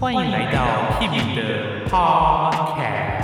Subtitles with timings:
[0.00, 3.14] 欢迎来到 Kimi 的 Podcast。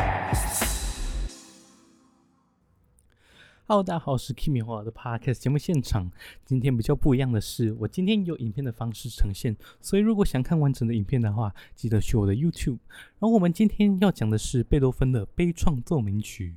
[3.67, 6.11] Hello，大家好，我是 Kimi 华的 Podcast 节目现场。
[6.45, 12.79] 今天比较不一样的是，我今天有影片的方式呈现，所以如果想看完整的影片的话，记得去我的 YouTube。
[13.19, 16.57] 然后我们今天要讲的是贝多芬的悲怆奏鸣曲。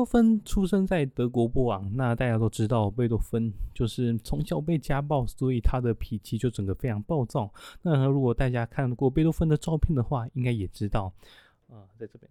[0.00, 7.52] 多芬出生在德国波昂，那大家都知道，贝多芬就是从小被家暴，所以他的脾气就整个非常暴躁。
[7.82, 11.12] 那如果大家看过贝多芬的照片的话，应该也知道，
[11.68, 12.30] 啊、在这边。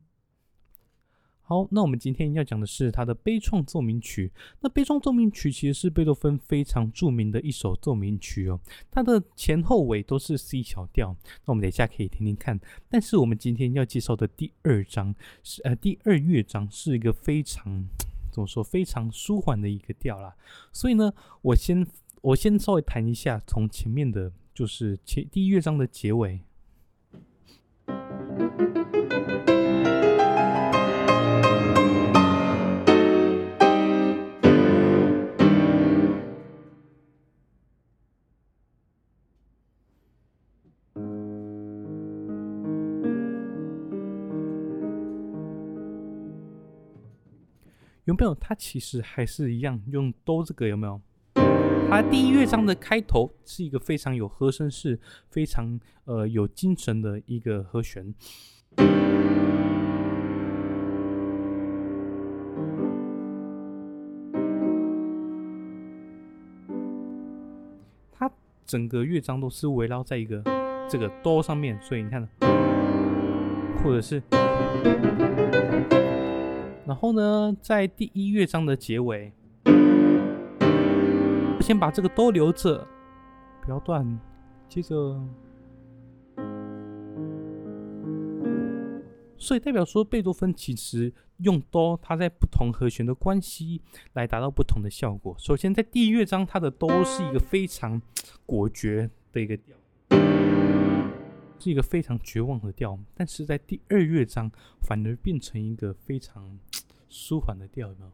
[1.50, 4.32] 好，那我们今天要讲的是他的悲怆奏鸣曲。
[4.60, 8.60] 那悲怆奏鸣曲其实是贝多芬非常著名的一首奏鸣曲哦，
[8.92, 11.18] 它的前后尾都是 C 小调。
[11.46, 12.60] 那我们等一下可以听听看。
[12.88, 17.84] 但是我们今天要介绍的第二章是呃第二乐章是一个非常
[18.32, 20.36] 怎么说非常舒缓的一个调啦。
[20.72, 21.12] 所以呢，
[21.42, 21.84] 我先
[22.22, 26.42] 我先稍微弹一下，从前面的就是前第一乐章的结尾。
[48.10, 48.34] 有没有？
[48.34, 51.00] 它其实还是一样用哆这个有没有？
[51.88, 58.12] 它第一乐章的开头是一个非常有和声式、非常呃有精神的一个和弦。
[68.12, 68.32] 它
[68.66, 70.42] 整个乐章都是围绕在一个
[70.90, 72.28] 这个哆上面，所以你看呢，
[73.84, 74.20] 或者是。
[76.90, 79.32] 然后呢，在第一乐章的结尾，
[81.62, 82.88] 先把这个哆留着，
[83.62, 84.20] 不要断。
[84.68, 85.24] 接着，
[89.38, 93.84] 所以代表说，贝多芬其实用哆，它在不同和弦的关系
[94.14, 95.36] 来达到不同的效果。
[95.38, 98.02] 首先，在第一乐章，它的哆是一个非常
[98.48, 99.78] 果决的一个调，
[101.60, 102.98] 是一个非常绝望的调。
[103.14, 104.50] 但是在第二乐章，
[104.82, 106.58] 反而变成一个非常。
[107.12, 108.12] 舒缓的调有没有？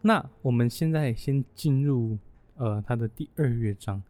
[0.00, 2.16] 那我们现在先进入
[2.56, 4.02] 呃它的第二乐章。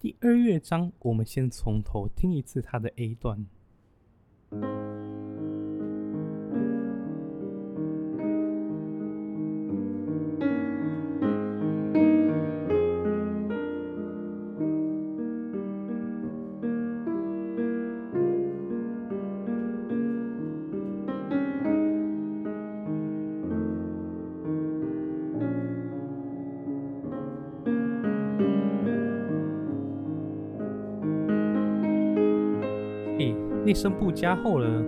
[0.00, 3.46] 第二乐章，我们先从头听一次它的 A 段。
[33.64, 34.82] 内声部加厚了。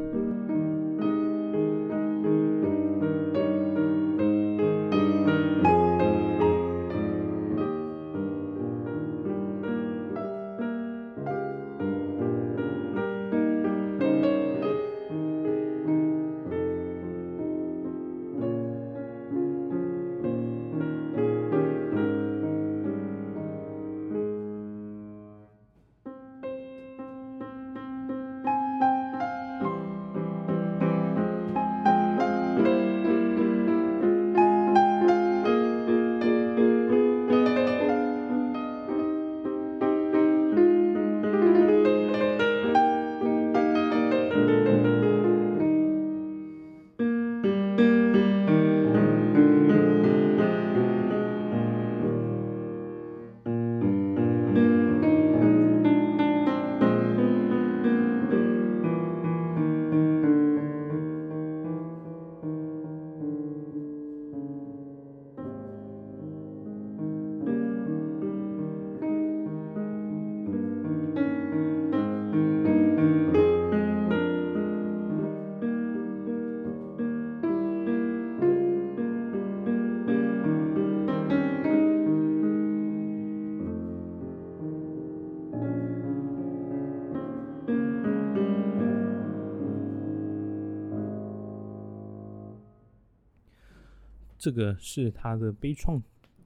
[94.40, 96.00] 这个是他的悲怆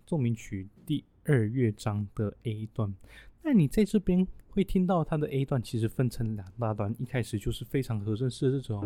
[0.05, 2.93] 奏鸣曲第二乐章的 A 段。
[3.41, 8.82] 那你在这边会听到它的 A 段，其实分成两大段，一开始就是非常和声式的这种。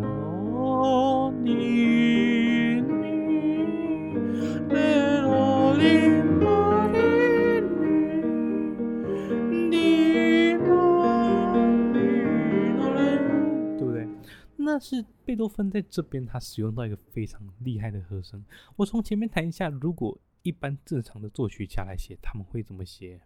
[14.79, 18.41] 但是贝多芬在这边，他使用到一个非常厉害的和声。
[18.77, 23.21] 我从前面谈一下，如果一般正常的作曲家来写，他们会怎么写？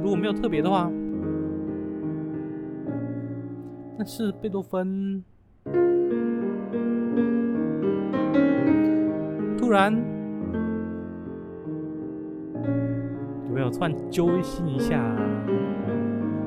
[0.00, 0.88] 如果没有特别的话，
[3.98, 5.24] 但是贝多芬
[9.58, 10.15] 突然。
[13.56, 15.02] 没有突然揪心一下，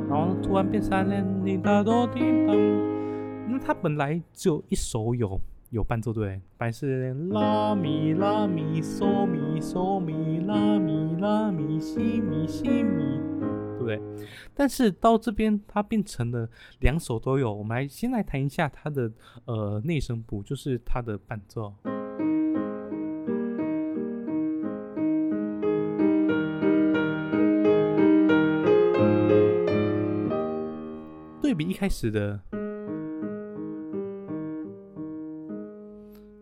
[0.07, 2.55] 然后突然变成叮当叮当。
[3.51, 5.41] 那他本来只有一首有
[5.71, 13.19] 有伴奏，对，本来是拉咪拉咪嗦咪嗦咪拉咪拉咪西咪西咪，
[13.71, 13.99] 对不对？
[14.53, 16.47] 但是到这边它变成了
[16.79, 17.51] 两首都有。
[17.51, 19.11] 我们来先来谈一下它的
[19.45, 21.73] 呃内声部，就是它的伴奏。
[31.59, 32.41] 比一开始的，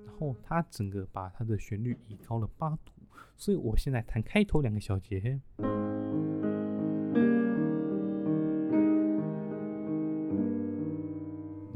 [0.05, 2.91] 然后它整个把它的旋律移高了八度，
[3.35, 5.67] 所以我现在弹开头两个小节，然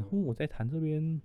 [0.08, 1.20] 后我再弹这边。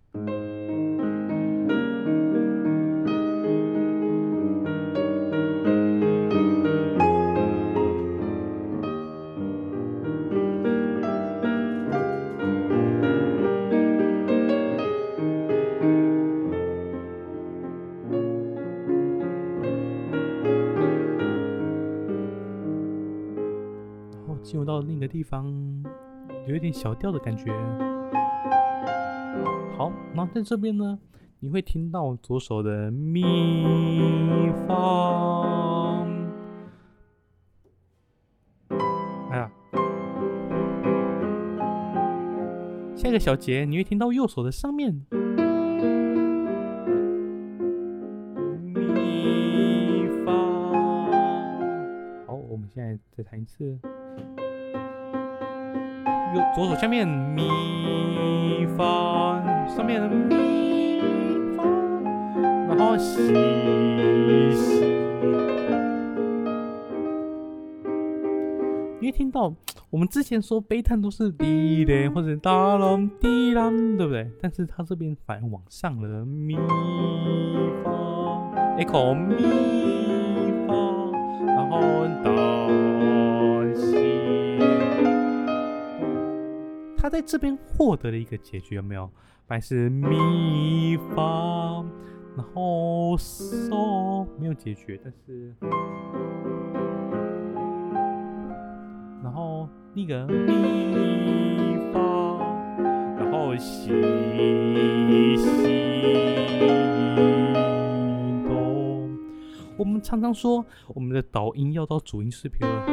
[24.47, 25.53] 进入到另一个地方，
[26.47, 27.51] 有一点小调的感觉。
[29.77, 30.97] 好，那在这边呢，
[31.41, 33.21] 你会听到左手的咪
[34.65, 36.07] 发。
[39.31, 39.51] 哎呀，
[42.95, 44.93] 下一个小节你会听到右手的上面
[48.63, 50.31] 咪发。
[52.25, 53.77] 好，我们现在再弹一次。
[56.35, 60.99] 右左手下面咪发，上面咪
[61.55, 61.63] 发，
[62.67, 63.33] 然后西
[64.53, 64.85] 西。
[68.99, 69.53] 你会听到
[69.89, 74.29] 我们之前说悲叹都是滴的或者哒啷滴啷，对不对？
[74.41, 76.57] 但是它这边反而往上了咪
[77.83, 77.91] 发
[78.77, 79.35] ，echo 咪
[80.67, 80.73] 发，
[81.45, 81.79] 然后
[82.23, 82.76] 哒。
[87.07, 89.09] 他在这边获得了一个解决，有没有？
[89.47, 91.81] 本来是咪发，
[92.35, 95.55] 然后嗦没有解决，但是，
[99.23, 102.01] 然后那个咪发，
[103.15, 103.87] 然后西
[105.37, 105.47] 西
[108.49, 109.09] 哆。
[109.77, 112.85] 我们常常说，我们的导音要到主音是平了。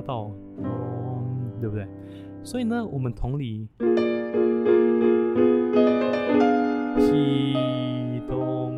[0.00, 0.30] 到
[0.62, 1.86] 东，对不对？
[2.42, 3.68] 所以呢，我们同理
[6.98, 7.54] 西
[8.28, 8.72] 东，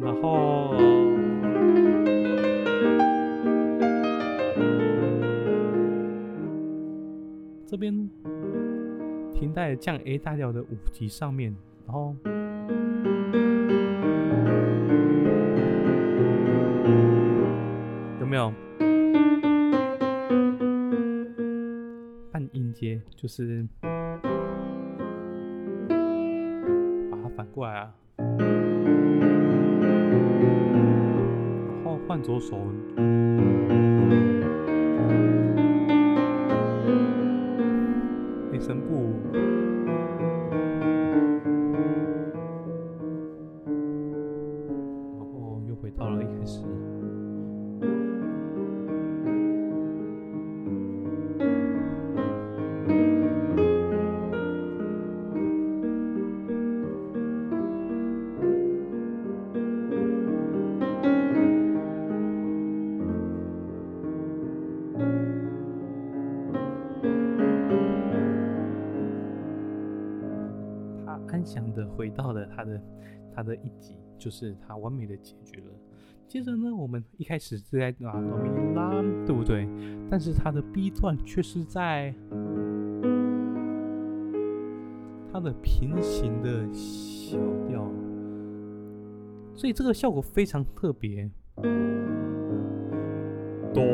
[0.00, 0.74] 然后
[7.66, 8.10] 这边
[9.32, 12.14] 停在降 A 大调的五级上面，然后
[23.20, 23.90] 就是把
[27.22, 27.92] 它反过来啊，
[31.68, 32.56] 然后换左手，
[38.50, 39.12] 内声部，
[45.18, 46.64] 然后又回到了一开始。
[73.62, 75.66] 一级，就是它完美的解决了。
[76.28, 78.90] 接着呢，我们一开始是在啊哆咪拉，
[79.26, 79.68] 对不对？
[80.08, 82.14] 但是它的 B 段却是在
[85.32, 87.36] 它的平行的小
[87.68, 87.90] 调，
[89.54, 91.28] 所以这个效果非常特别。
[93.72, 93.84] 哆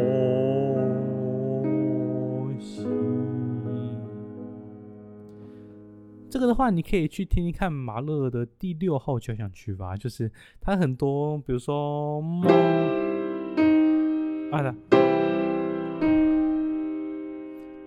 [6.37, 12.23] 这个的话，你可以去听听看马勒的第六号交响曲吧，就是它很多，比如说，
[14.52, 14.75] 啊的，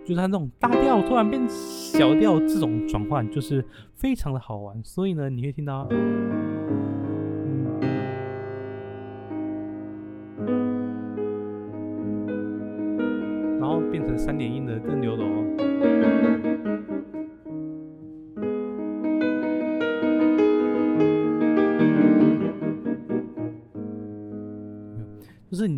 [0.03, 3.63] 就是它那种大调突然变小调这种转换，就是
[3.93, 4.83] 非常的好玩。
[4.83, 5.87] 所以呢，你会听到。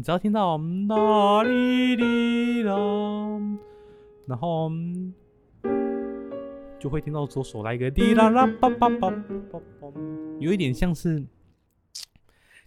[0.01, 2.73] 你只要听到啦哩哩啦，
[4.25, 4.71] 然后
[6.79, 9.11] 就会听到左手来一个滴啦啦叭叭叭叭
[9.79, 9.87] 叭，
[10.39, 11.23] 有一点像是，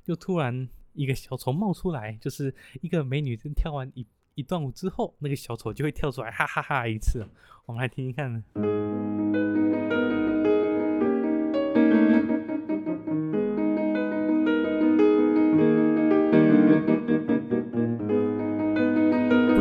[0.04, 4.06] 就突然一个小丑冒出来，就是一个美女正跳完一。
[4.36, 6.88] 一段舞之后，那个小丑就会跳出来，哈哈哈，哈！
[6.88, 7.26] 一次，
[7.66, 8.44] 我们来听听看。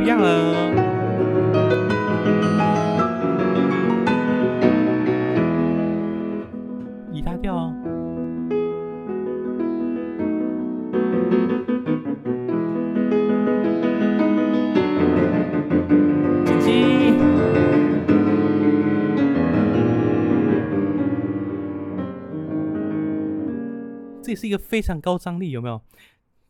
[0.04, 0.28] 一样了。
[7.14, 7.74] 一大调
[24.22, 25.80] 这是一个非常高张力，有没有？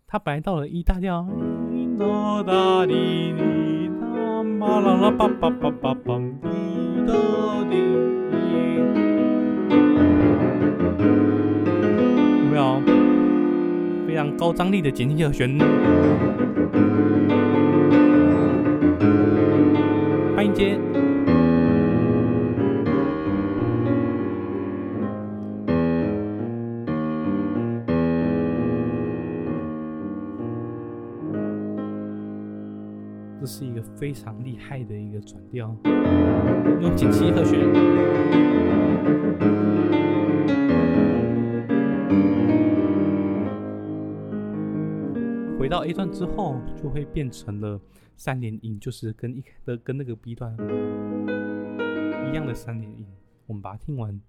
[0.07, 1.27] 它本来到了 E 大调，
[1.93, 2.03] 有
[12.49, 12.81] 没有？
[14.07, 15.57] 非常高张力的减轻和弦，
[20.35, 20.82] 欢迎接。
[34.03, 35.73] 非常厉害的一个转调，
[36.81, 37.57] 用减七和弦，
[45.57, 47.79] 回到 A 段之后，就会变成了
[48.17, 50.53] 三连音，就是跟一的跟那个 B 段
[52.29, 53.05] 一样的三连音。
[53.47, 54.19] 我们把它听完。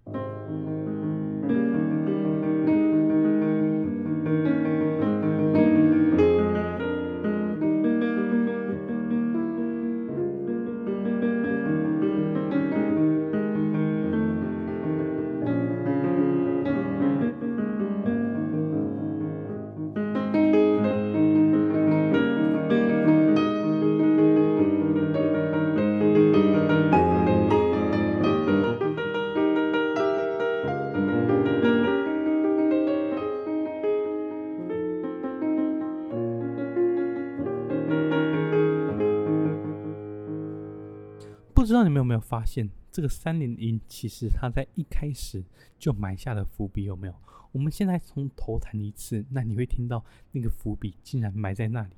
[42.15, 45.43] 没有发现，这个三连音其实它在一开始
[45.81, 47.15] 就埋下了伏笔，有没有？
[47.51, 51.97] 我们现在从头弹一次，那你会听到那个伏笔竟然埋在那里。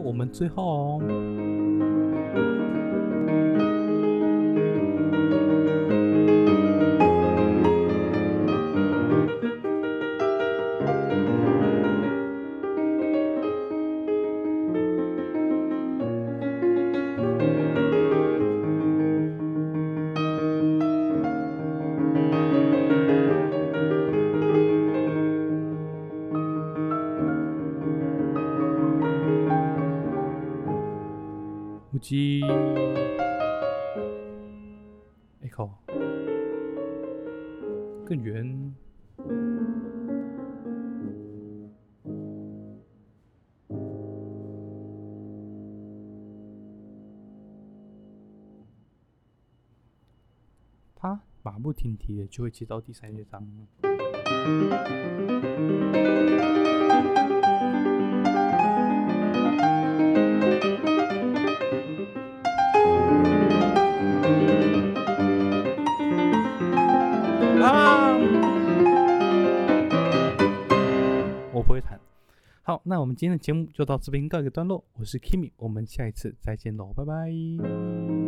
[0.00, 1.00] 我们最后。
[32.00, 32.40] G
[35.42, 35.70] echo。
[38.06, 38.74] 更远。
[50.96, 53.46] 他马不停蹄的就会接到第三乐章。
[73.10, 74.84] 们今天的节目就到这边告一个段落。
[74.94, 78.19] 我是 Kimi，我们下一次再见喽，拜拜。